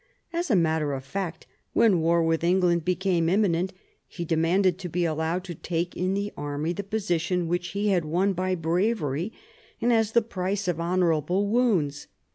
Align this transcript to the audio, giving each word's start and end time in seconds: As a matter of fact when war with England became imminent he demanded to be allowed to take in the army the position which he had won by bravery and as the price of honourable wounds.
As 0.33 0.49
a 0.49 0.55
matter 0.55 0.93
of 0.93 1.05
fact 1.05 1.45
when 1.73 2.01
war 2.01 2.23
with 2.23 2.43
England 2.43 2.83
became 2.83 3.29
imminent 3.29 3.71
he 4.07 4.25
demanded 4.25 4.79
to 4.79 4.89
be 4.89 5.05
allowed 5.05 5.43
to 5.43 5.53
take 5.53 5.95
in 5.95 6.15
the 6.15 6.33
army 6.35 6.73
the 6.73 6.81
position 6.83 7.47
which 7.47 7.67
he 7.73 7.89
had 7.89 8.03
won 8.03 8.33
by 8.33 8.55
bravery 8.55 9.31
and 9.79 9.93
as 9.93 10.13
the 10.13 10.23
price 10.23 10.67
of 10.67 10.79
honourable 10.79 11.47
wounds. 11.47 12.07